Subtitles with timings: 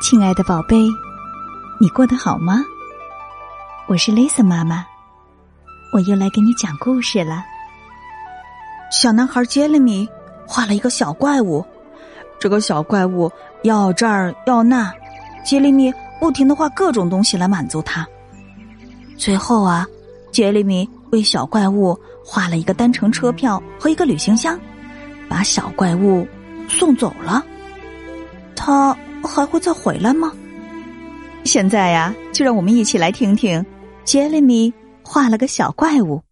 [0.00, 0.88] 亲爱的宝贝，
[1.80, 2.64] 你过得好吗？
[3.88, 4.86] 我是 Lisa 妈妈，
[5.92, 7.44] 我又来给你讲故事了。
[8.92, 10.08] 小男孩杰里米
[10.46, 11.66] 画了一个小怪物，
[12.38, 13.30] 这个小怪物
[13.64, 14.92] 要这儿要那，
[15.44, 18.06] 杰里米不停的画各种东西来满足他。
[19.16, 19.84] 最后啊，
[20.30, 24.58] 杰里米为小怪物画了一个单程车票和一个旅行箱，
[25.28, 26.24] 把小怪物
[26.68, 27.44] 送走了。
[28.54, 28.96] 他。
[29.26, 30.32] 还会再回来吗？
[31.44, 33.64] 现在呀，就让我们一起来听听
[34.04, 34.72] 杰里米
[35.02, 36.22] 画了个小怪物。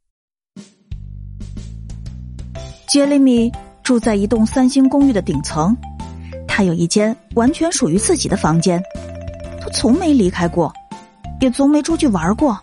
[2.87, 3.51] 杰里米
[3.83, 5.77] 住在一栋三星公寓的顶层，
[6.47, 8.83] 他有一间完全属于自己的房间，
[9.61, 10.73] 他从没离开过，
[11.41, 12.59] 也从没出去玩过。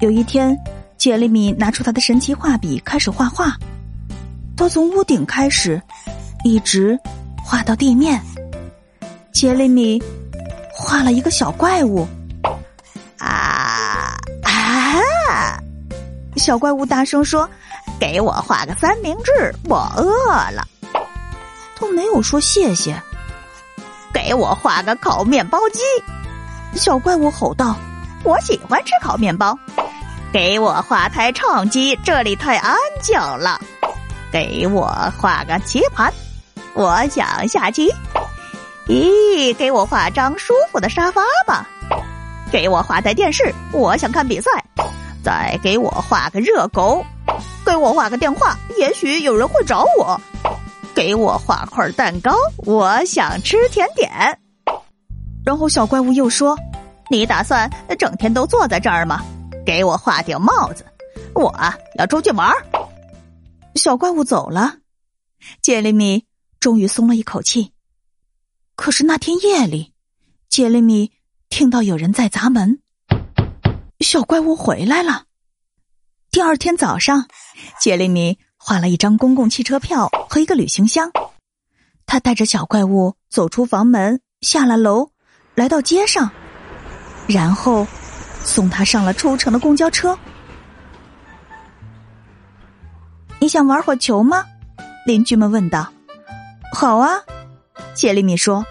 [0.00, 0.56] 有一天，
[0.96, 3.56] 杰里米拿出他的神奇画笔开始画画，
[4.56, 5.80] 他从屋顶开始，
[6.44, 6.98] 一直
[7.44, 8.20] 画到地面。
[9.36, 10.02] 杰里米
[10.72, 12.08] 画了一个小怪物，
[13.18, 15.60] 啊啊！
[16.36, 17.46] 小怪物大声说
[18.00, 20.66] ：“给我画个三明治，我饿了。”
[21.78, 22.98] 都没有说谢谢。
[24.10, 25.82] 给我画个烤面包机，
[26.74, 27.76] 小怪物吼道
[28.24, 29.54] ：“我喜欢吃烤面包。”
[30.32, 33.60] 给我画台唱机，这里太安静了。
[34.32, 34.86] 给我
[35.18, 36.10] 画个棋盘，
[36.72, 37.92] 我想下棋。
[38.88, 41.68] 咦，给我画张舒服的沙发吧！
[42.52, 44.50] 给我画台电视，我想看比赛。
[45.24, 47.04] 再给我画个热狗，
[47.64, 50.20] 给我画个电话，也许有人会找我。
[50.94, 54.38] 给我画块蛋糕，我想吃甜点。
[55.44, 56.56] 然后小怪物又说
[57.10, 59.20] ：“你打算整天都坐在这儿吗？
[59.66, 60.86] 给我画顶帽子，
[61.34, 61.52] 我
[61.98, 62.54] 要出去玩。”
[63.74, 64.76] 小怪物走了，
[65.60, 66.24] 杰里米
[66.60, 67.72] 终于松了一口气。
[68.76, 69.94] 可是那天夜里，
[70.50, 71.10] 杰里米
[71.48, 72.78] 听到有人在砸门。
[74.00, 75.24] 小怪物回来了。
[76.30, 77.26] 第二天早上，
[77.80, 81.10] 杰里米画了一张公共汽车票和一个旅行箱。
[82.04, 85.10] 他带着小怪物走出房门，下了楼，
[85.54, 86.30] 来到街上，
[87.26, 87.86] 然后
[88.44, 90.16] 送他上了出城的公交车。
[93.40, 94.44] 你想玩会球吗？
[95.06, 95.90] 邻居们问道。
[96.74, 97.18] 好啊。
[97.94, 98.64] 杰里米说：“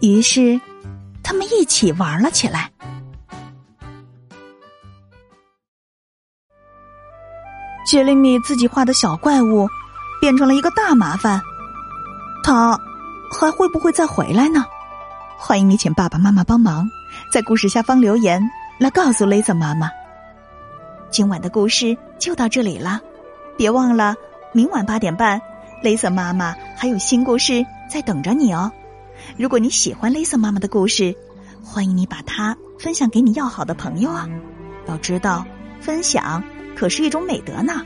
[0.00, 0.60] 于是，
[1.22, 2.70] 他们一起玩了起来。”
[7.86, 9.66] 杰里米自己画的小怪物
[10.20, 11.40] 变成了一个大麻烦，
[12.44, 12.78] 他
[13.32, 14.64] 还会不会再回来呢？
[15.38, 16.86] 欢迎你请爸爸妈妈帮忙，
[17.32, 18.42] 在故事下方留言
[18.78, 19.90] 来告诉雷泽妈妈。
[21.10, 23.00] 今晚的故事就到这里了，
[23.56, 24.14] 别忘了
[24.52, 25.40] 明晚八点半，
[25.82, 27.64] 雷泽妈妈还有新故事。
[27.88, 28.70] 在等着你哦！
[29.36, 31.16] 如果你喜欢 Lisa 妈妈的故事，
[31.62, 34.28] 欢迎你把它分享给你要好的朋友啊！
[34.86, 35.44] 要知道，
[35.80, 36.42] 分享
[36.76, 37.82] 可是一种美德呢。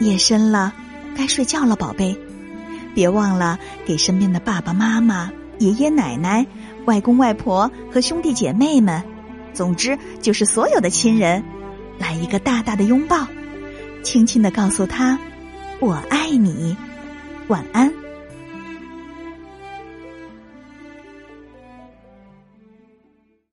[0.00, 0.74] 夜深了，
[1.16, 2.18] 该睡觉了，宝贝，
[2.94, 6.46] 别忘了给身边的爸爸妈妈、爷爷奶奶、
[6.84, 9.02] 外公外婆和兄弟姐妹们，
[9.54, 11.44] 总之就是所有的亲人，
[11.98, 13.26] 来一个大大的拥抱，
[14.02, 15.18] 轻轻的告诉他
[15.80, 16.76] ：“我爱你。”
[17.48, 18.01] 晚安。